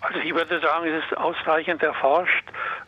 [0.00, 2.44] Also ich würde sagen, es ist ausreichend erforscht.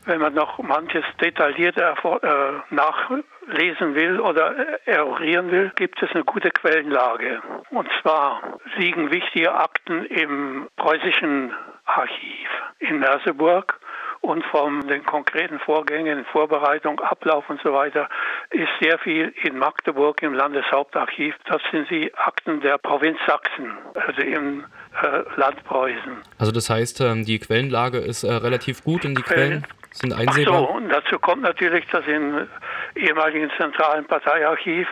[0.07, 6.51] Wenn man noch manches detaillierter äh, nachlesen will oder erorieren will, gibt es eine gute
[6.51, 7.41] Quellenlage.
[7.71, 11.55] Und zwar liegen wichtige Akten im preußischen
[11.85, 12.49] Archiv
[12.79, 13.79] in Merseburg
[14.23, 18.09] und von den konkreten Vorgängen, Vorbereitung, Ablauf und so weiter
[18.51, 21.35] ist sehr viel in Magdeburg im Landeshauptarchiv.
[21.47, 24.65] Das sind die Akten der Provinz Sachsen, also im äh,
[25.37, 26.17] Land Preußen.
[26.39, 30.55] Also das heißt, ähm, die Quellenlage ist äh, relativ gut und die Quellen sind einsehbar?
[30.55, 32.47] Ach so, und dazu kommt natürlich, dass im
[32.95, 34.87] ehemaligen zentralen Parteiarchiv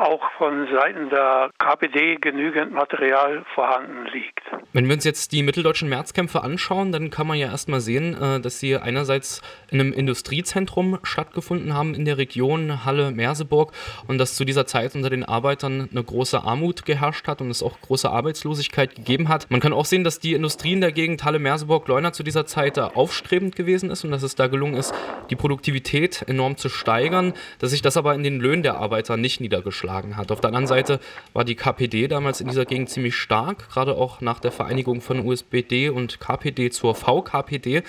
[0.00, 4.40] auch von Seiten der KPD genügend Material vorhanden liegt.
[4.72, 8.40] Wenn wir uns jetzt die mitteldeutschen Märzkämpfe anschauen, dann kann man ja erstmal sehen, äh,
[8.40, 13.72] dass sie einerseits in einem Industriezentrum stattgefunden haben in der Region Halle-Merseburg
[14.08, 17.62] und dass zu dieser Zeit unter den Arbeitern eine große Armut geherrscht hat und es
[17.62, 19.50] auch große Arbeitslosigkeit gegeben hat.
[19.50, 23.54] Man kann auch sehen, dass die Industrie in der Gegend Halle-Merseburg-Leuna zu dieser Zeit aufstrebend
[23.54, 24.94] gewesen ist und dass es da gelungen ist,
[25.28, 29.40] die Produktivität enorm zu steigern, dass sich das aber in den Löhnen der Arbeiter nicht
[29.40, 30.32] niedergeschlagen hat.
[30.32, 31.00] Auf der anderen Seite
[31.32, 35.24] war die KPD damals in dieser Gegend ziemlich stark, gerade auch nach der Vereinigung von
[35.26, 37.82] USBD und KPD zur VKPD.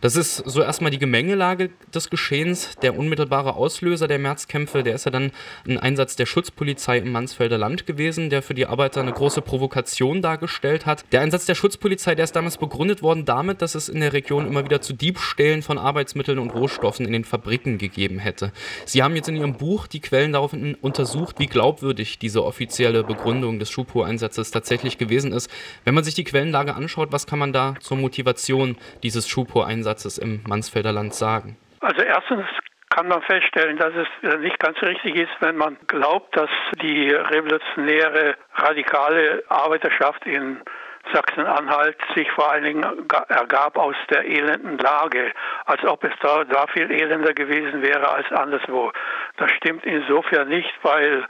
[0.00, 2.70] Das ist so erstmal die Gemengelage des Geschehens.
[2.80, 5.30] Der unmittelbare Auslöser der Märzkämpfe, der ist ja dann
[5.68, 10.22] ein Einsatz der Schutzpolizei im Mansfelder Land gewesen, der für die Arbeiter eine große Provokation
[10.22, 11.04] dargestellt hat.
[11.12, 14.46] Der Einsatz der Schutzpolizei, der ist damals begründet worden damit, dass es in der Region
[14.46, 18.52] immer wieder zu Diebstählen von Arbeitsmitteln und Rohstoffen in den Fabriken gegeben hätte.
[18.86, 23.58] Sie haben jetzt in Ihrem Buch die Quellen daraufhin untersucht, wie glaubwürdig diese offizielle Begründung
[23.58, 25.50] des Schupo-Einsatzes tatsächlich gewesen ist.
[25.84, 30.18] Wenn man sich die Quellenlage anschaut, was kann man da zur Motivation dieses Schupo-Einsatzes Satzes
[30.18, 31.56] im Mansfelder Land sagen?
[31.80, 32.46] Also erstens
[32.90, 38.36] kann man feststellen, dass es nicht ganz richtig ist, wenn man glaubt, dass die revolutionäre
[38.54, 40.60] radikale Arbeiterschaft in
[41.12, 42.84] Sachsen-Anhalt sich vor allen Dingen
[43.28, 45.32] ergab aus der elenden Lage,
[45.64, 48.92] als ob es da, da viel elender gewesen wäre als anderswo.
[49.38, 51.26] Das stimmt insofern nicht, weil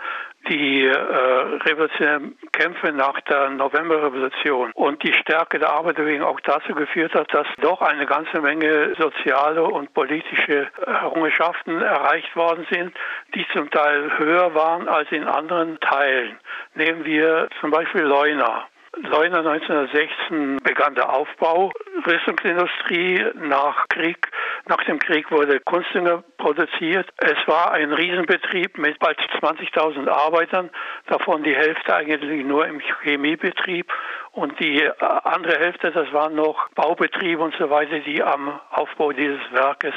[0.48, 7.14] die äh, revolutionären Kämpfe nach der Novemberrevolution und die Stärke der Arbeiterbewegung auch dazu geführt
[7.14, 12.96] hat, dass doch eine ganze Menge soziale und politische Errungenschaften erreicht worden sind,
[13.34, 16.38] die zum Teil höher waren als in anderen Teilen.
[16.74, 18.66] Nehmen wir zum Beispiel Leuna.
[18.96, 21.72] Leuna 1916 begann der Aufbau.
[22.06, 24.28] Rüstungsindustrie nach Krieg,
[24.66, 27.08] nach dem Krieg wurde Kunstdünger produziert.
[27.18, 30.70] Es war ein Riesenbetrieb mit bald 20.000 Arbeitern,
[31.06, 33.92] davon die Hälfte eigentlich nur im Chemiebetrieb
[34.32, 34.92] und die äh,
[35.24, 39.94] andere Hälfte, das waren noch Baubetriebe und so weiter, die am Aufbau dieses Werkes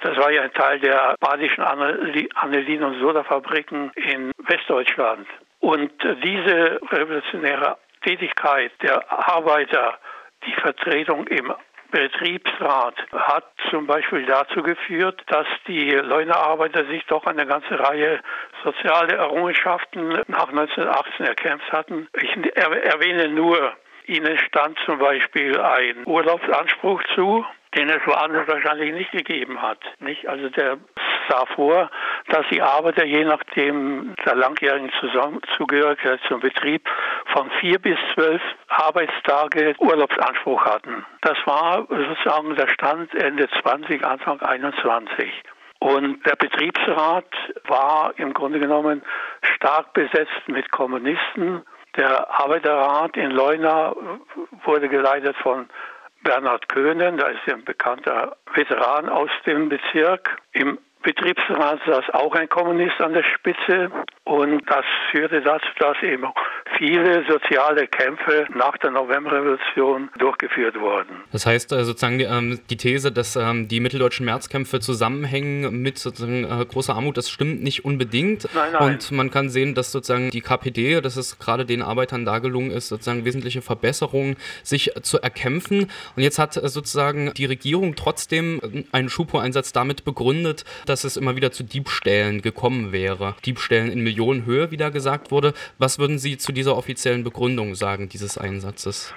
[0.00, 5.26] das war ja ein Teil der badischen Anilin- und Sodafabriken in Westdeutschland.
[5.60, 5.90] Und
[6.22, 9.98] diese revolutionäre Tätigkeit der Arbeiter,
[10.46, 11.52] die Vertretung im
[11.90, 18.20] Betriebsrat hat zum Beispiel dazu geführt, dass die Leunearbeiter sich doch eine ganze Reihe
[18.62, 22.08] soziale Errungenschaften nach 1918 erkämpft hatten.
[22.20, 23.72] Ich erwähne nur,
[24.06, 27.44] ihnen stand zum Beispiel ein Urlaubsanspruch zu,
[27.74, 29.80] den es woanders wahrscheinlich nicht gegeben hat.
[30.00, 30.26] Nicht?
[30.28, 30.78] Also der
[31.28, 31.90] sah vor,
[32.28, 34.90] dass die Arbeiter je nachdem der langjährigen
[35.56, 36.88] Zugehörigkeit zum Betrieb
[37.32, 41.04] von vier bis zwölf Arbeitstage Urlaubsanspruch hatten.
[41.22, 45.30] Das war sozusagen der Stand Ende 20, Anfang 21.
[45.80, 47.32] Und der Betriebsrat
[47.66, 49.02] war im Grunde genommen
[49.56, 51.62] stark besetzt mit Kommunisten.
[51.96, 53.94] Der Arbeiterrat in Leuna
[54.64, 55.68] wurde geleitet von
[56.22, 60.38] Bernhard Köhnen, da ist ein bekannter Veteran aus dem Bezirk.
[60.52, 63.90] Im Betriebsrat saß auch ein Kommunist an der Spitze
[64.24, 66.26] und das führte dazu, dass eben
[66.76, 71.22] viele soziale Kämpfe nach der Novemberrevolution durchgeführt wurden.
[71.32, 76.44] Das heißt äh, sozusagen ähm, die These, dass ähm, die mitteldeutschen Märzkämpfe zusammenhängen mit sozusagen
[76.44, 78.48] äh, großer Armut, das stimmt nicht unbedingt.
[78.54, 78.82] Nein, nein.
[78.94, 82.70] Und man kann sehen, dass sozusagen die KPD, dass es gerade den Arbeitern da gelungen
[82.70, 85.90] ist, sozusagen wesentliche Verbesserungen sich zu erkämpfen.
[86.16, 88.60] Und jetzt hat äh, sozusagen die Regierung trotzdem
[88.92, 93.34] einen Schupo-Einsatz damit begründet, dass es immer wieder zu Diebstählen gekommen wäre.
[93.44, 95.54] Diebstählen in Millionenhöhe, wie da gesagt wurde.
[95.78, 99.14] Was würden Sie zu dieser offiziellen Begründung sagen, dieses Einsatzes?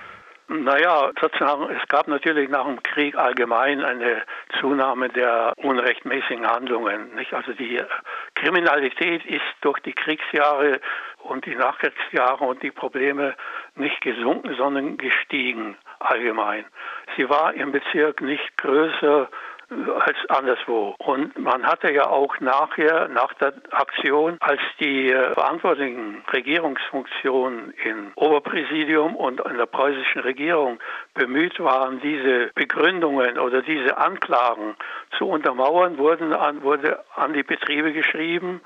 [0.48, 4.24] Naja, es gab natürlich nach dem Krieg allgemein eine
[4.60, 7.16] Zunahme der unrechtmäßigen Handlungen.
[7.16, 7.34] Nicht?
[7.34, 7.82] Also die
[8.36, 10.82] Kriminalität ist durch die Kriegsjahre
[11.24, 13.34] und die Nachkriegsjahre und die Probleme
[13.76, 16.66] nicht gesunken, sondern gestiegen allgemein.
[17.16, 19.30] Sie war im Bezirk nicht größer
[19.72, 20.96] als anderswo.
[21.00, 29.16] Und man hatte ja auch nachher, nach der Aktion, als die verantwortlichen Regierungsfunktionen im Oberpräsidium
[29.16, 30.80] und in der preußischen Regierung
[31.14, 34.76] bemüht waren, diese Begründungen oder diese Anklagen
[35.18, 38.62] zu untermauern, wurden an, wurde an die Betriebe geschrieben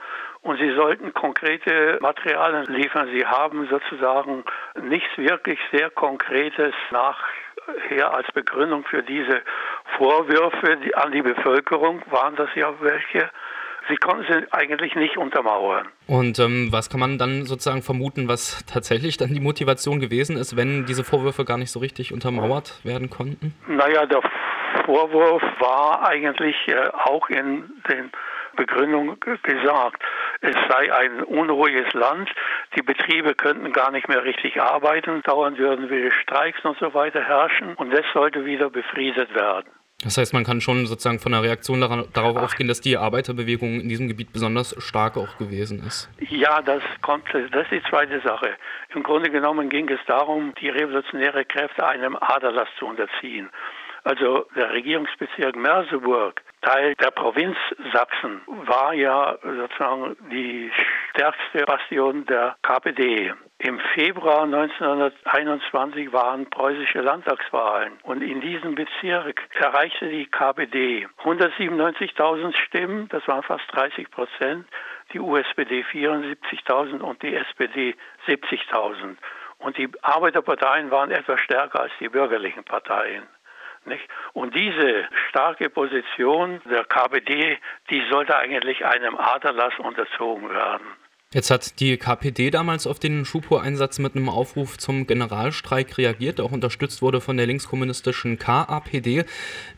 [0.45, 3.09] und sie sollten konkrete Materialien liefern.
[3.11, 4.43] Sie haben sozusagen
[4.79, 9.41] nichts wirklich sehr Konkretes nachher als Begründung für diese
[9.97, 13.29] Vorwürfe an die Bevölkerung, waren das ja welche,
[13.89, 15.87] sie konnten sie eigentlich nicht untermauern.
[16.07, 20.55] Und ähm, was kann man dann sozusagen vermuten, was tatsächlich dann die Motivation gewesen ist,
[20.55, 23.53] wenn diese Vorwürfe gar nicht so richtig untermauert werden konnten?
[23.67, 24.21] Naja, der
[24.85, 28.11] Vorwurf war eigentlich äh, auch in den
[28.55, 30.01] Begründung gesagt,
[30.41, 32.29] es sei ein unruhiges Land,
[32.75, 37.21] die Betriebe könnten gar nicht mehr richtig arbeiten, dauernd würden wilde Streiks und so weiter
[37.21, 39.69] herrschen und das sollte wieder befriedet werden.
[40.05, 43.89] Das heißt, man kann schon sozusagen von der Reaktion darauf ausgehen, dass die Arbeiterbewegung in
[43.89, 46.07] diesem Gebiet besonders stark auch gewesen ist.
[46.29, 48.51] Ja, das kommt, das ist die zweite Sache.
[48.93, 53.49] Im Grunde genommen ging es darum, die revolutionäre Kräfte einem Aderlass zu unterziehen.
[54.03, 57.55] Also der Regierungsbezirk Merseburg, Teil der Provinz
[57.93, 60.71] Sachsen, war ja sozusagen die
[61.11, 63.33] stärkste Bastion der KPD.
[63.59, 73.09] Im Februar 1921 waren preußische Landtagswahlen und in diesem Bezirk erreichte die KPD 197.000 Stimmen,
[73.09, 74.65] das waren fast 30 Prozent,
[75.13, 77.95] die USPD 74.000 und die SPD
[78.27, 79.17] 70.000.
[79.59, 83.23] Und die Arbeiterparteien waren etwas stärker als die bürgerlichen Parteien.
[83.85, 84.07] Nicht?
[84.33, 87.57] Und diese starke Position der KPD,
[87.89, 90.87] die sollte eigentlich einem Aderlass unterzogen werden.
[91.33, 96.45] Jetzt hat die KPD damals auf den Schupur-Einsatz mit einem Aufruf zum Generalstreik reagiert, der
[96.45, 99.25] auch unterstützt wurde von der linkskommunistischen KAPD.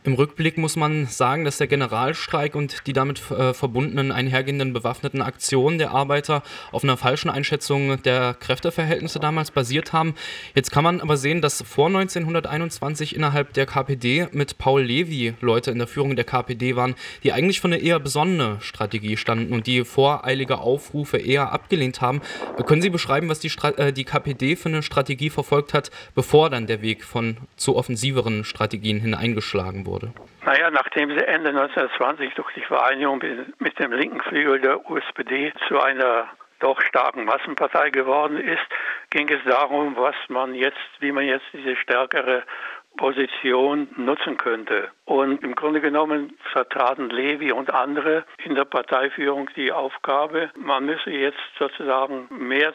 [0.04, 5.20] Im Rückblick muss man sagen, dass der Generalstreik und die damit äh, verbundenen einhergehenden bewaffneten
[5.20, 10.14] Aktionen der Arbeiter auf einer falschen Einschätzung der Kräfteverhältnisse damals basiert haben.
[10.54, 15.72] Jetzt kann man aber sehen, dass vor 1921 innerhalb der KPD mit Paul Levy Leute
[15.72, 19.66] in der Führung der KPD waren, die eigentlich für eine eher besonnene Strategie standen und
[19.66, 22.20] die voreilige Aufrufe eher abgelehnt haben.
[22.66, 26.66] Können Sie beschreiben, was die, äh, die KPD für eine Strategie verfolgt hat, bevor dann
[26.66, 30.12] der Weg von zu offensiveren Strategien hin eingeschlagen wurde?
[30.44, 33.22] Naja, nachdem sie Ende 1920 durch die Vereinigung
[33.58, 36.28] mit dem linken Flügel der USPD zu einer
[36.60, 38.66] doch starken Massenpartei geworden ist,
[39.10, 42.42] ging es darum, was man jetzt, wie man jetzt diese stärkere
[42.98, 44.90] Position nutzen könnte.
[45.06, 51.10] Und im Grunde genommen vertraten Levi und andere in der Parteiführung die Aufgabe, man müsse
[51.10, 52.74] jetzt sozusagen mehr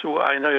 [0.00, 0.50] zu einer,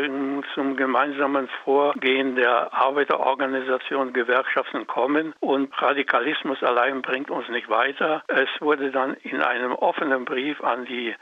[0.54, 8.24] zum gemeinsamen Vorgehen der Arbeiterorganisationen, Gewerkschaften kommen und Radikalismus allein bringt uns nicht weiter.
[8.28, 11.16] Es wurde dann in einem offenen Brief an die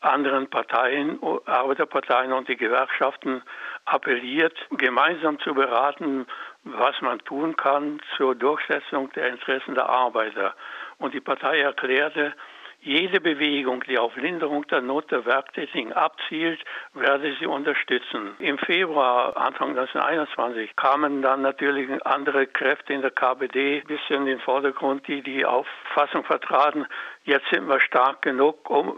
[0.00, 3.42] anderen Parteien, Arbeiterparteien und die Gewerkschaften
[3.84, 6.26] appelliert, gemeinsam zu beraten,
[6.76, 10.54] was man tun kann zur Durchsetzung der Interessen der Arbeiter.
[10.98, 12.34] Und die Partei erklärte,
[12.80, 16.60] jede Bewegung, die auf Linderung der Not der Werktätigen abzielt,
[16.94, 18.36] werde sie unterstützen.
[18.38, 24.40] Im Februar, Anfang 1921, kamen dann natürlich andere Kräfte in der KPD bisschen in den
[24.40, 26.86] Vordergrund, die die Auffassung vertraten,
[27.24, 28.88] jetzt sind wir stark genug, um,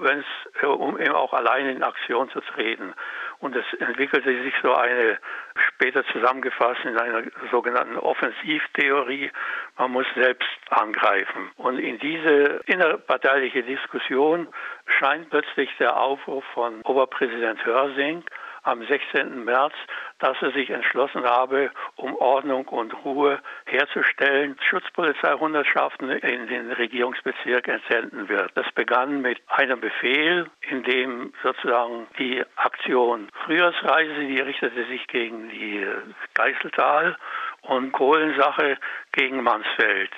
[0.63, 2.95] um eben auch allein in Aktion zu treten.
[3.41, 5.19] Und es entwickelte sich so eine,
[5.55, 9.31] später zusammengefasst in einer sogenannten Offensivtheorie,
[9.79, 11.51] man muss selbst angreifen.
[11.57, 14.49] Und in diese innerparteiliche Diskussion
[14.87, 18.25] scheint plötzlich der Aufruf von Oberpräsident Hörsing
[18.63, 19.45] am 16.
[19.45, 19.75] März,
[20.19, 28.29] dass er sich entschlossen habe, um Ordnung und Ruhe herzustellen, Schutzpolizeihundertschaften in den Regierungsbezirk entsenden
[28.29, 28.51] wird.
[28.55, 35.49] Das begann mit einem Befehl, in dem sozusagen die Aktion Frühjahrsreise, die richtete sich gegen
[35.51, 35.87] die
[36.35, 37.17] Geiseltal
[37.63, 38.79] und Kohlensache
[39.13, 40.11] gegen Mansfeld.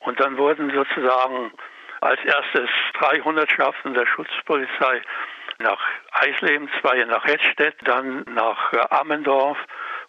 [0.00, 1.52] Und dann wurden sozusagen
[2.04, 2.68] als erstes
[2.98, 5.02] drei Hundertschaften der Schutzpolizei
[5.58, 5.80] nach
[6.12, 9.56] Eisleben, zwei nach Hettstedt, dann nach äh, Ammendorf,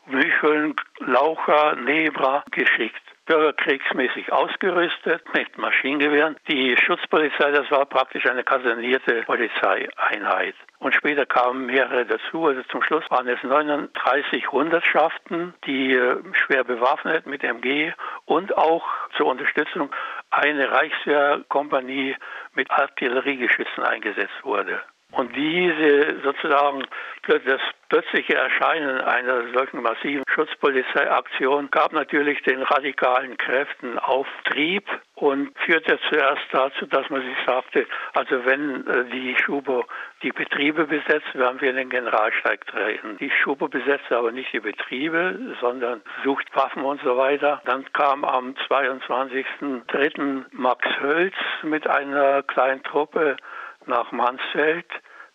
[0.05, 6.35] Mücheln, Laucha, Nebra geschickt bürgerkriegsmäßig ausgerüstet mit Maschinengewehren.
[6.47, 10.55] Die Schutzpolizei, das war praktisch eine kasernierte Polizeieinheit.
[10.79, 12.45] Und später kamen mehrere dazu.
[12.45, 17.93] Also zum Schluss waren es 39 Hundertschaften, die äh, schwer bewaffnet mit MG
[18.25, 18.85] und auch
[19.17, 19.89] zur Unterstützung
[20.35, 22.15] eine Reichswehrkompanie
[22.53, 24.81] mit Artilleriegeschützen eingesetzt wurde.
[25.15, 26.83] Und diese sozusagen
[27.27, 35.97] das plötzliche Erscheinen einer solchen massiven Schutzpolizeiaktion gab natürlich den radikalen Kräften Auftrieb und führte
[36.09, 39.85] zuerst dazu, dass man sich sagte, also wenn äh, die Schubo
[40.21, 43.17] die Betriebe besetzt, werden wir den Generalstreik treten.
[43.19, 47.61] Die Schubo besetzt aber nicht die Betriebe, sondern sucht Waffen und so weiter.
[47.65, 50.43] Dann kam am 22.03.
[50.51, 53.37] Max Hölz mit einer kleinen Truppe
[53.85, 54.85] nach Mansfeld.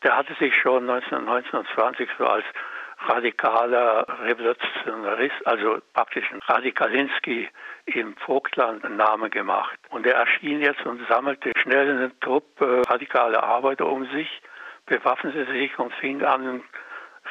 [0.02, 2.44] Der hatte sich schon 1920 so als
[3.06, 7.48] radikaler Revolutionarist, also praktisch ein Radikalinski
[7.86, 9.78] im Vogtland einen Namen gemacht.
[9.90, 14.28] Und er erschien jetzt und sammelte schnell eine Truppe radikale Arbeiter um sich,
[14.86, 16.64] bewaffnete sich und fing an, einen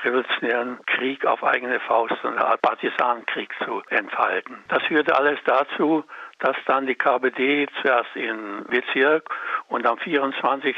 [0.03, 4.63] revolutionären Krieg auf eigene Faust, eine Art Partisanenkrieg zu entfalten.
[4.69, 6.03] Das führte alles dazu,
[6.39, 9.29] dass dann die KPD zuerst in Bezirk
[9.69, 10.75] und am 24.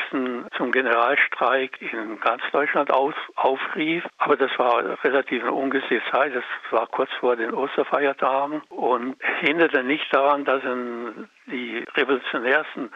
[0.56, 4.04] zum Generalstreik in ganz Deutschland auf, aufrief.
[4.18, 6.36] Aber das war relativ eine ungünstige Zeit.
[6.36, 12.92] Das war kurz vor den Osterfeiertagen und hinderte nicht daran, dass in die revolutionärsten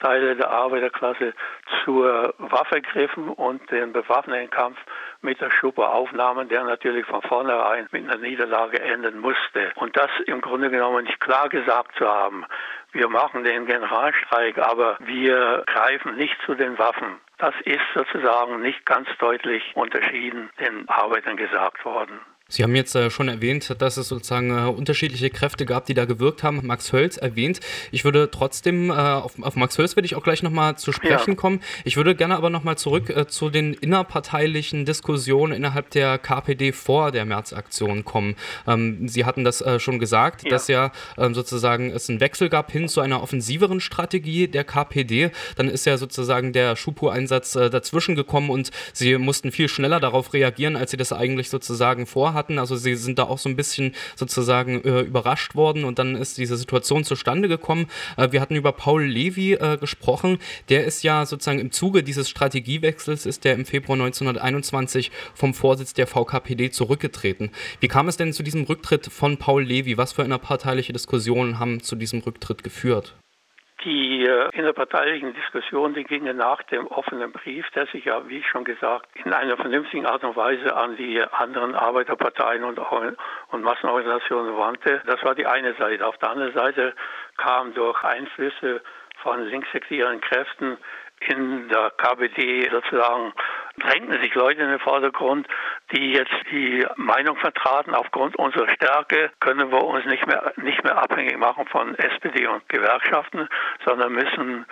[0.00, 1.34] Teile der Arbeiterklasse
[1.84, 4.78] zur Waffe griffen und den bewaffneten Kampf
[5.22, 9.72] mit der Schuppe aufnahmen, der natürlich von vornherein mit einer Niederlage enden musste.
[9.76, 12.44] Und das im Grunde genommen nicht klar gesagt zu haben,
[12.92, 17.20] wir machen den Generalstreik, aber wir greifen nicht zu den Waffen.
[17.38, 22.20] Das ist sozusagen nicht ganz deutlich unterschieden den Arbeitern gesagt worden.
[22.50, 26.04] Sie haben jetzt äh, schon erwähnt, dass es sozusagen äh, unterschiedliche Kräfte gab, die da
[26.04, 26.60] gewirkt haben.
[26.64, 27.60] Max Hölz erwähnt.
[27.92, 31.30] Ich würde trotzdem, äh, auf, auf, Max Hölz werde ich auch gleich nochmal zu sprechen
[31.30, 31.36] ja.
[31.36, 31.60] kommen.
[31.84, 37.24] Ich würde gerne aber nochmal zurück zu den innerparteilichen Diskussionen innerhalb der KPD vor der
[37.24, 38.34] Märzaktion kommen.
[38.66, 40.50] Ähm, Sie hatten das schon gesagt, ja.
[40.50, 45.30] dass ja ähm, sozusagen es einen Wechsel gab hin zu einer offensiveren Strategie der KPD.
[45.54, 50.76] Dann ist ja sozusagen der Schupo-Einsatz dazwischen gekommen und Sie mussten viel schneller darauf reagieren,
[50.76, 52.58] als Sie das eigentlich sozusagen vorhatten hatten.
[52.58, 56.38] Also sie sind da auch so ein bisschen sozusagen äh, überrascht worden und dann ist
[56.38, 57.86] diese Situation zustande gekommen.
[58.16, 60.38] Äh, wir hatten über Paul Levy äh, gesprochen.
[60.70, 65.92] Der ist ja sozusagen im Zuge dieses Strategiewechsels ist der im Februar 1921 vom Vorsitz
[65.92, 67.50] der VKPD zurückgetreten.
[67.80, 69.98] Wie kam es denn zu diesem Rücktritt von Paul Levy?
[69.98, 73.14] Was für innerparteiliche Diskussionen haben zu diesem Rücktritt geführt?
[73.84, 78.64] Die äh, innerparteilichen Diskussionen, die gingen nach dem offenen Brief, der sich ja, wie schon
[78.64, 85.00] gesagt, in einer vernünftigen Art und Weise an die anderen Arbeiterparteien und, und Massenorganisationen wandte.
[85.06, 86.06] Das war die eine Seite.
[86.06, 86.94] Auf der anderen Seite
[87.38, 88.82] kam durch Einflüsse
[89.22, 90.76] von linkssektieren Kräften
[91.28, 93.32] in der KPD sozusagen
[93.78, 95.46] drängten sich Leute in den Vordergrund,
[95.92, 100.98] die jetzt die Meinung vertraten, aufgrund unserer Stärke können wir uns nicht mehr, nicht mehr
[100.98, 103.48] abhängig machen von SPD und Gewerkschaften,
[103.84, 104.66] sondern müssen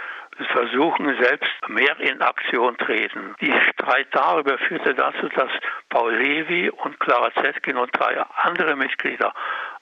[0.52, 3.34] versuchen, selbst mehr in Aktion treten.
[3.40, 5.50] Die Streit darüber führte dazu, dass
[5.88, 9.34] Paul Levy und Clara Zetkin und drei andere Mitglieder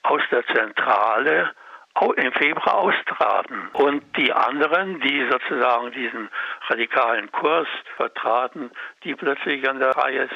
[0.03, 1.53] aus der Zentrale
[2.17, 3.69] im Februar austraten.
[3.73, 6.29] Und die anderen, die sozusagen diesen
[6.69, 8.71] radikalen Kurs vertraten,
[9.05, 10.29] die plötzlich an der Reihe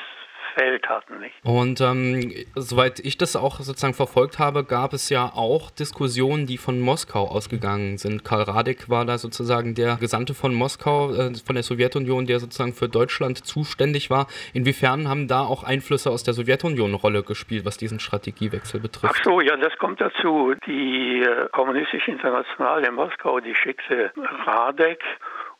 [0.54, 1.21] Feld hatten.
[1.21, 1.35] Nicht?
[1.42, 6.59] Und ähm, soweit ich das auch sozusagen verfolgt habe, gab es ja auch Diskussionen, die
[6.59, 8.25] von Moskau ausgegangen sind.
[8.25, 12.73] Karl Radek war da sozusagen der Gesandte von Moskau, äh, von der Sowjetunion, der sozusagen
[12.73, 14.26] für Deutschland zuständig war.
[14.52, 19.14] Inwiefern haben da auch Einflüsse aus der Sowjetunion eine Rolle gespielt, was diesen Strategiewechsel betrifft?
[19.16, 20.54] Ach so, ja, das kommt dazu.
[20.66, 24.12] Die äh, Kommunistische Internationale in Moskau, die schickte
[24.47, 25.02] Radek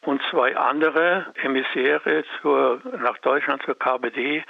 [0.03, 4.43] und zwei andere Emissäre zur, nach Deutschland zur KPD,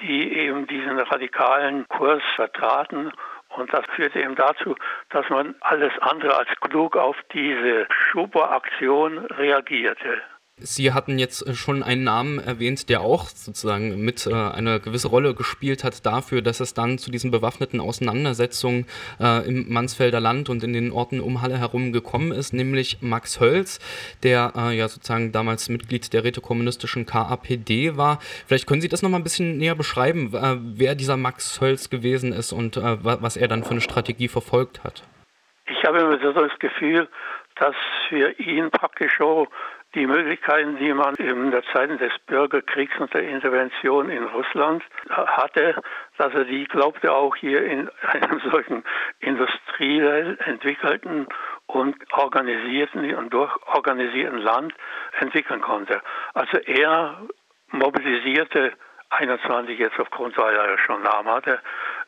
[0.00, 3.12] die eben diesen radikalen Kurs vertraten.
[3.50, 4.74] Und das führte eben dazu,
[5.10, 10.20] dass man alles andere als klug auf diese Schuber-Aktion reagierte.
[10.58, 15.08] Sie hatten jetzt äh, schon einen Namen erwähnt, der auch sozusagen mit äh, eine gewisse
[15.08, 18.86] Rolle gespielt hat dafür, dass es dann zu diesen bewaffneten Auseinandersetzungen
[19.20, 23.38] äh, im Mansfelder Land und in den Orten um Halle herum gekommen ist, nämlich Max
[23.38, 23.80] Hölz,
[24.22, 28.18] der äh, ja sozusagen damals Mitglied der rätekommunistischen KAPD war.
[28.46, 32.32] Vielleicht können Sie das nochmal ein bisschen näher beschreiben, äh, wer dieser Max Hölz gewesen
[32.32, 35.02] ist und äh, was er dann für eine Strategie verfolgt hat.
[35.66, 37.08] Ich habe immer so das Gefühl,
[37.56, 37.74] dass
[38.08, 39.48] für ihn praktisch so
[39.96, 45.82] die Möglichkeiten, die man in der Zeit des Bürgerkriegs und der Intervention in Russland hatte,
[46.18, 48.84] dass er die, glaubte auch hier in einem solchen
[49.20, 51.26] industriell entwickelten
[51.66, 54.74] und organisierten und durchorganisierten Land
[55.18, 56.02] entwickeln konnte.
[56.34, 57.22] Also er
[57.70, 58.72] mobilisierte
[59.10, 61.60] 21 jetzt aufgrund, weil er ja schon Namen hatte,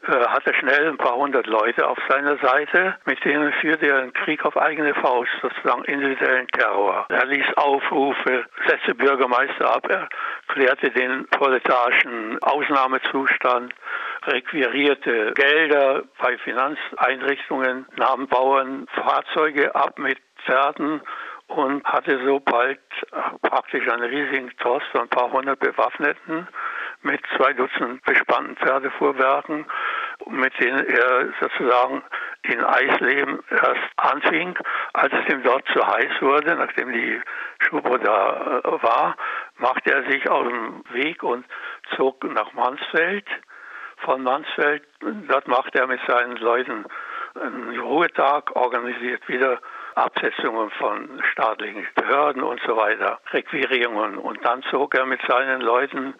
[0.06, 4.12] äh, hatte schnell ein paar hundert Leute auf seiner Seite, mit denen führte er einen
[4.12, 7.06] Krieg auf eigene Faust, sozusagen individuellen Terror.
[7.08, 10.08] Er ließ Aufrufe, setzte Bürgermeister ab, er
[10.48, 13.74] klärte den proletarischen Ausnahmezustand,
[14.26, 21.00] requirierte Gelder bei Finanzeinrichtungen, nahm Bauern Fahrzeuge ab mit Pferden
[21.48, 22.80] und hatte so bald
[23.42, 26.46] praktisch einen riesigen Trost von ein paar hundert Bewaffneten
[27.02, 29.66] mit zwei Dutzend bespannten Pferdefuhrwerken,
[30.26, 32.02] mit denen er sozusagen
[32.42, 34.58] in Eisleben erst anfing.
[34.92, 37.20] Als es ihm dort zu heiß wurde, nachdem die
[37.60, 39.16] Schubo da äh, war,
[39.56, 41.44] machte er sich auf den Weg und
[41.96, 43.26] zog nach Mansfeld.
[43.98, 46.84] Von Mansfeld, dort machte er mit seinen Leuten
[47.34, 49.60] einen Ruhetag, organisiert wieder
[49.94, 54.16] Absetzungen von staatlichen Behörden und so weiter, Requirierungen.
[54.18, 56.14] Und dann zog er mit seinen Leuten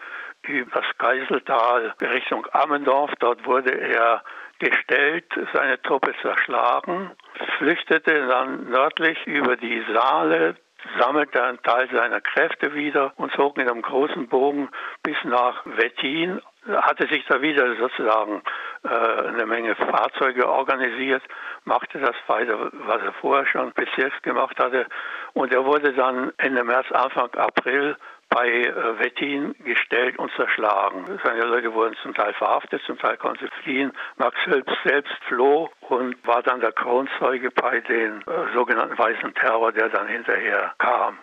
[0.49, 3.11] über das Geiseltal Richtung Ammendorf.
[3.21, 4.23] Dort wurde er
[4.59, 7.13] gestellt, seine Truppe zerschlagen,
[7.59, 10.57] flüchtete dann nördlich über die Saale,
[10.99, 14.69] sammelte einen Teil seiner Kräfte wieder und zog mit einem großen Bogen
[15.03, 18.43] bis nach Wettin, hatte sich da wieder sozusagen
[18.85, 21.23] äh, eine Menge Fahrzeuge organisiert,
[21.65, 24.87] machte das weiter, was er vorher schon bis jetzt gemacht hatte.
[25.35, 27.97] Und er wurde dann Ende März, Anfang April
[28.29, 31.05] bei äh, Wettin gestellt und zerschlagen.
[31.25, 33.93] Seine Leute wurden zum Teil verhaftet, zum Teil konnten sie fliehen.
[34.17, 39.73] Max Hülps selbst floh und war dann der Kronzeuge bei den äh, sogenannten Weißen Terror,
[39.73, 41.19] der dann hinterher kam.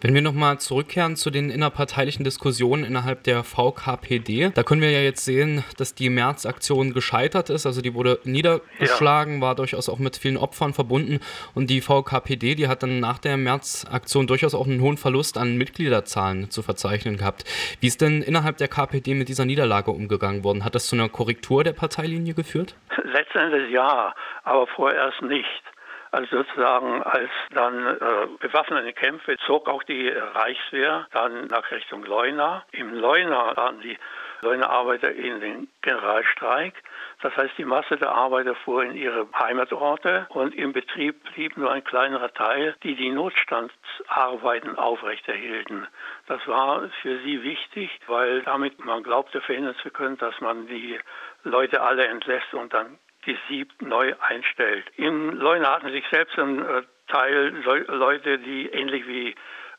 [0.00, 5.00] Wenn wir nochmal zurückkehren zu den innerparteilichen Diskussionen innerhalb der VKPD, da können wir ja
[5.00, 7.66] jetzt sehen, dass die Märzaktion gescheitert ist.
[7.66, 9.40] Also die wurde niedergeschlagen, ja.
[9.40, 11.18] war durchaus auch mit vielen Opfern verbunden.
[11.56, 15.56] Und die VKPD, die hat dann nach der Märzaktion durchaus auch einen hohen Verlust an
[15.56, 17.44] Mitgliederzahlen zu verzeichnen gehabt.
[17.80, 20.64] Wie ist denn innerhalb der KPD mit dieser Niederlage umgegangen worden?
[20.64, 22.76] Hat das zu einer Korrektur der Parteilinie geführt?
[23.02, 24.14] Letztendlich ja,
[24.44, 25.62] aber vorerst nicht.
[26.10, 32.64] Also sozusagen als dann äh, bewaffnete Kämpfe zog auch die Reichswehr dann nach Richtung Leuna.
[32.72, 33.98] Im Leuna waren die
[34.42, 36.74] Leuner Arbeiter in den Generalstreik.
[37.22, 41.72] Das heißt, die Masse der Arbeiter fuhr in ihre Heimatorte und im Betrieb blieb nur
[41.72, 45.88] ein kleinerer Teil, die die Notstandsarbeiten aufrechterhielten.
[46.28, 50.98] Das war für sie wichtig, weil damit man glaubte verhindern zu können, dass man die
[51.42, 54.86] Leute alle entlässt und dann gesiebt neu einstellt.
[54.96, 59.34] Im Leuna hatten sich selbst ein äh, Teil Leute, die ähnlich wie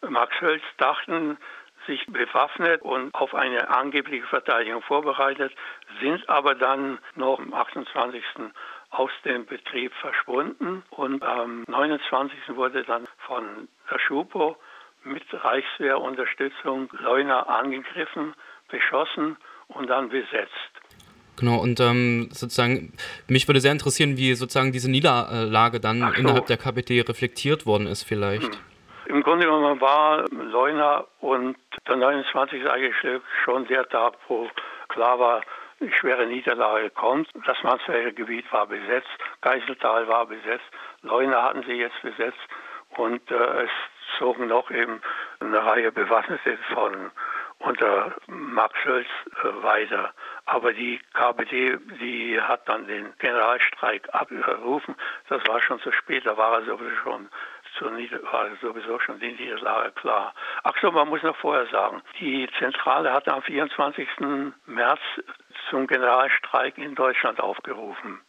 [0.08, 1.38] Max Hölz dachten,
[1.88, 5.52] sich bewaffnet und auf eine angebliche Verteidigung vorbereitet,
[6.00, 8.24] sind aber dann noch am 28.
[8.92, 12.38] aus dem Betrieb verschwunden und am 29.
[12.50, 14.58] wurde dann von der Schupo
[15.04, 18.36] mit Reichswehrunterstützung Leuna angegriffen,
[18.68, 20.74] beschossen und dann besetzt.
[21.40, 22.94] Genau, und ähm, sozusagen,
[23.28, 26.20] mich würde sehr interessieren, wie sozusagen diese Niederlage dann so.
[26.20, 28.44] innerhalb der KPD reflektiert worden ist vielleicht.
[28.44, 28.62] Hm.
[29.06, 31.56] Im Grunde genommen war Leuna und
[31.88, 32.70] der 29.
[32.70, 32.96] eigentlich
[33.44, 34.48] schon der Tag, wo
[34.90, 35.42] klar war,
[35.80, 37.30] die schwere Niederlage kommt.
[37.46, 39.08] Das Mansfelder Gebiet war besetzt,
[39.42, 40.66] Geiseltal war besetzt,
[41.02, 42.38] Leuna hatten sie jetzt besetzt
[42.98, 43.72] und äh, es
[44.18, 45.02] zogen noch eben
[45.40, 47.12] eine Reihe Bewaffnete von
[47.60, 49.08] unter Max Schulz
[49.44, 50.14] äh, weiter.
[50.46, 54.96] Aber die KPD, die hat dann den Generalstreik abgerufen.
[55.28, 57.30] Das war schon zu spät, da war sowieso schon
[58.32, 60.34] war sowieso schon die Niederlage klar.
[60.64, 64.08] Ach so, man muss noch vorher sagen, die Zentrale hat am 24.
[64.66, 65.00] März
[65.70, 68.20] zum Generalstreik in Deutschland aufgerufen.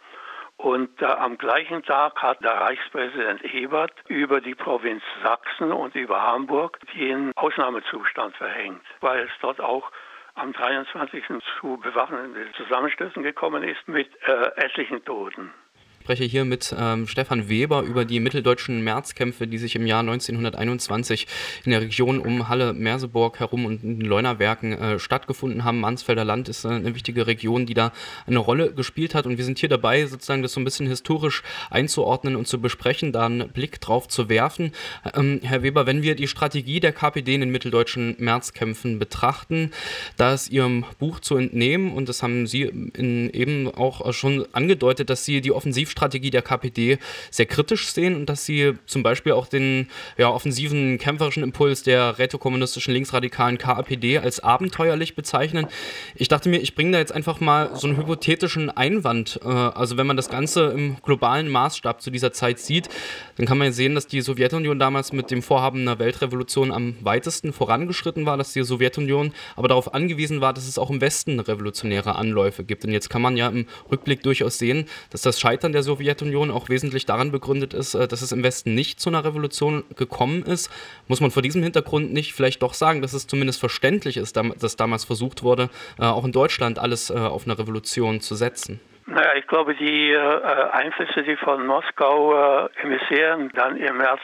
[0.63, 6.23] Und äh, am gleichen Tag hat der Reichspräsident Ebert über die Provinz Sachsen und über
[6.23, 9.91] Hamburg den Ausnahmezustand verhängt, weil es dort auch
[10.35, 11.25] am 23.
[11.59, 15.51] zu bewaffneten Zusammenstößen gekommen ist mit äh, etlichen Toten
[16.01, 21.27] spreche hier mit ähm, Stefan Weber über die mitteldeutschen Märzkämpfe, die sich im Jahr 1921
[21.65, 25.79] in der Region um Halle, Merseburg herum und in den Leunerwerken äh, stattgefunden haben.
[25.79, 27.93] Mansfelder Land ist äh, eine wichtige Region, die da
[28.27, 31.43] eine Rolle gespielt hat und wir sind hier dabei, sozusagen das so ein bisschen historisch
[31.69, 34.73] einzuordnen und zu besprechen, da einen Blick drauf zu werfen.
[35.15, 39.71] Ähm, Herr Weber, wenn wir die Strategie der KPD in den mitteldeutschen Märzkämpfen betrachten,
[40.17, 45.11] da ist Ihrem Buch zu entnehmen und das haben Sie in, eben auch schon angedeutet,
[45.11, 46.99] dass Sie die Offensiv Offensivstrategie der KPD
[47.31, 52.19] sehr kritisch sehen und dass sie zum Beispiel auch den ja, offensiven kämpferischen Impuls der
[52.19, 55.67] rätokommunistischen linksradikalen KAPD als abenteuerlich bezeichnen.
[56.15, 59.41] Ich dachte mir, ich bringe da jetzt einfach mal so einen hypothetischen Einwand.
[59.45, 62.89] Äh, also wenn man das Ganze im globalen Maßstab zu dieser Zeit sieht,
[63.37, 67.53] dann kann man sehen, dass die Sowjetunion damals mit dem Vorhaben einer Weltrevolution am weitesten
[67.53, 72.15] vorangeschritten war, dass die Sowjetunion aber darauf angewiesen war, dass es auch im Westen revolutionäre
[72.15, 72.85] Anläufe gibt.
[72.85, 76.69] Und jetzt kann man ja im Rückblick durchaus sehen, dass das Scheitern der Sowjetunion auch
[76.69, 80.71] wesentlich daran begründet ist, äh, dass es im Westen nicht zu einer Revolution gekommen ist.
[81.09, 84.77] Muss man vor diesem Hintergrund nicht vielleicht doch sagen, dass es zumindest verständlich ist, dass
[84.77, 88.81] damals versucht wurde, äh, auch in Deutschland alles äh, auf eine Revolution zu setzen?
[89.07, 94.21] Naja, ich glaube, die Einflüsse, die von Moskau Emissären dann im März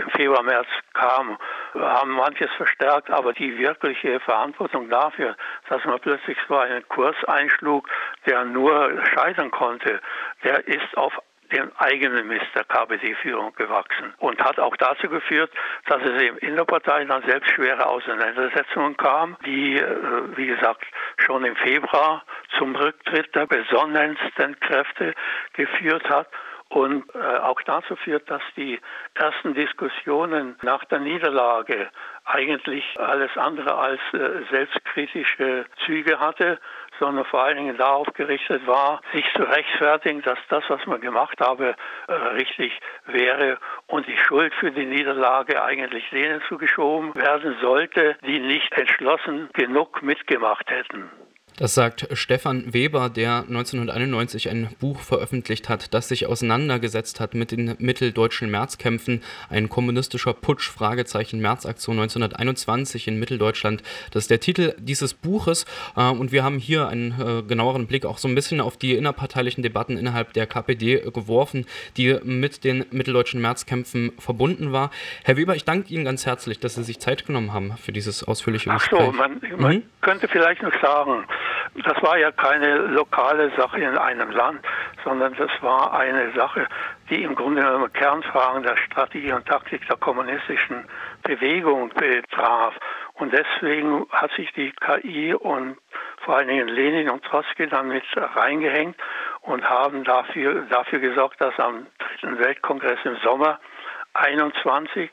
[0.00, 1.36] im Februar, März kamen,
[1.74, 5.36] haben manches verstärkt, aber die wirkliche Verantwortung dafür,
[5.68, 7.88] dass man plötzlich so einen Kurs einschlug,
[8.26, 10.00] der nur scheitern konnte,
[10.44, 11.12] der ist auf
[11.52, 15.50] den eigenen Mist der KPD-Führung gewachsen und hat auch dazu geführt,
[15.86, 20.84] dass es eben in der Partei dann selbst schwere Auseinandersetzungen kam, die, äh, wie gesagt,
[21.18, 22.22] schon im Februar
[22.56, 25.14] zum Rücktritt der besonnensten Kräfte
[25.54, 26.28] geführt hat
[26.70, 28.78] und äh, auch dazu führt, dass die
[29.14, 31.90] ersten Diskussionen nach der Niederlage
[32.24, 36.60] eigentlich alles andere als äh, selbstkritische Züge hatte,
[37.00, 41.40] sondern vor allen Dingen darauf gerichtet war, sich zu rechtfertigen, dass das, was man gemacht
[41.40, 41.74] habe,
[42.06, 43.58] äh, richtig wäre
[43.88, 50.02] und die Schuld für die Niederlage eigentlich denen zugeschoben werden sollte, die nicht entschlossen genug
[50.02, 51.10] mitgemacht hätten.
[51.56, 57.50] Das sagt Stefan Weber, der 1991 ein Buch veröffentlicht hat, das sich auseinandergesetzt hat mit
[57.50, 59.22] den mitteldeutschen Märzkämpfen.
[59.48, 63.82] Ein kommunistischer Putsch, Fragezeichen, Märzaktion 1921 in Mitteldeutschland.
[64.10, 65.66] Das ist der Titel dieses Buches.
[65.96, 68.94] Äh, und wir haben hier einen äh, genaueren Blick auch so ein bisschen auf die
[68.94, 74.90] innerparteilichen Debatten innerhalb der KPD geworfen, die mit den mitteldeutschen Märzkämpfen verbunden war.
[75.24, 78.24] Herr Weber, ich danke Ihnen ganz herzlich, dass Sie sich Zeit genommen haben für dieses
[78.24, 79.00] ausführliche Gespräch.
[79.00, 79.82] Ach so, man, man mhm.
[80.00, 81.24] könnte vielleicht noch sagen,
[81.84, 84.60] das war ja keine lokale Sache in einem Land,
[85.04, 86.66] sondern das war eine Sache,
[87.08, 90.84] die im Grunde genommen Kernfragen der Strategie und Taktik der kommunistischen
[91.22, 92.74] Bewegung betraf.
[93.14, 95.76] Und deswegen hat sich die KI und
[96.24, 98.96] vor allen Dingen Lenin und Trotzki dann mit reingehängt
[99.42, 103.58] und haben dafür, dafür gesorgt, dass am dritten Weltkongress im Sommer
[104.14, 105.10] 21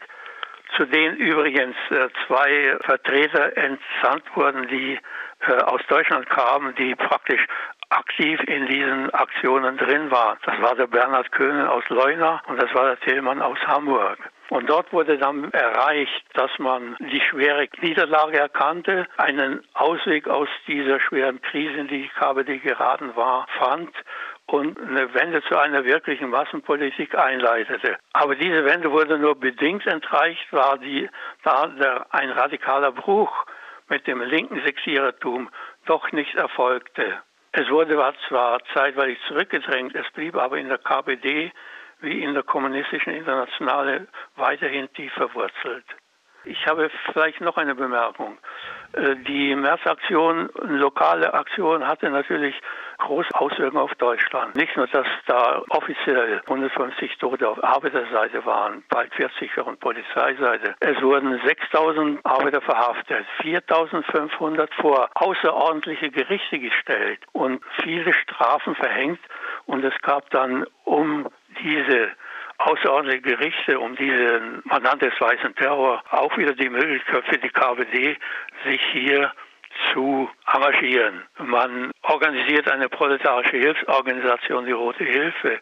[0.75, 4.99] zu denen übrigens äh, zwei Vertreter entsandt wurden, die
[5.65, 7.45] aus Deutschland kamen, die praktisch
[7.89, 10.37] aktiv in diesen Aktionen drin waren.
[10.45, 14.17] Das war der Bernhard Köhnen aus Leuna und das war der Tillmann aus Hamburg.
[14.49, 20.99] Und dort wurde dann erreicht, dass man die schwere Niederlage erkannte, einen Ausweg aus dieser
[21.01, 23.91] schweren Krise, in die die KPD geraten war, fand
[24.45, 27.97] und eine Wende zu einer wirklichen Massenpolitik einleitete.
[28.13, 31.09] Aber diese Wende wurde nur bedingt entreicht, war die,
[31.43, 33.45] da der, ein radikaler Bruch
[33.89, 35.49] mit dem linken Sexierertum
[35.85, 37.21] doch nicht erfolgte.
[37.51, 37.97] Es wurde
[38.27, 41.51] zwar zeitweilig zurückgedrängt, es blieb aber in der KPD
[42.01, 45.85] wie in der kommunistischen Internationale weiterhin tief verwurzelt.
[46.49, 48.37] Ich habe vielleicht noch eine Bemerkung.
[48.93, 52.55] Äh, die Märzaktion, lokale Aktion, hatte natürlich
[52.99, 54.55] große Auswirkungen auf Deutschland.
[54.55, 60.75] Nicht nur, dass da offiziell 150 Tote auf Arbeiterseite waren, bald 40 auf Polizeiseite.
[60.79, 69.19] Es wurden 6000 Arbeiter verhaftet, 4500 vor außerordentliche Gerichte gestellt und viele Strafen verhängt.
[69.65, 71.27] Und es gab dann um
[71.61, 72.11] diese
[72.57, 77.49] außerordentliche Gerichte, um diesen, man nannte es weißen Terror, auch wieder die Möglichkeit für die
[77.49, 78.17] KPD,
[78.65, 79.31] sich hier
[79.93, 81.23] zu engagieren.
[81.37, 85.59] Man organisiert eine proletarische Hilfsorganisation, die Rote Hilfe,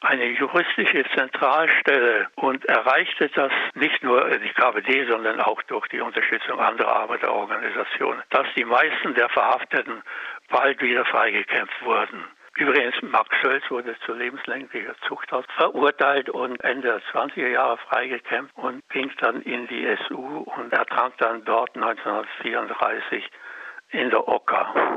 [0.00, 6.58] eine juristische Zentralstelle und erreichte das nicht nur die KPD, sondern auch durch die Unterstützung
[6.58, 10.02] anderer Arbeiterorganisationen, dass die meisten der Verhafteten
[10.48, 12.24] bald wieder freigekämpft wurden.
[12.56, 18.86] Übrigens, Max Schölz wurde zu lebenslänglicher Zuchthaus verurteilt und Ende der 20er Jahre freigekämpft und
[18.90, 23.26] ging dann in die SU und ertrank dann dort 1934
[23.90, 24.90] in der Ocker.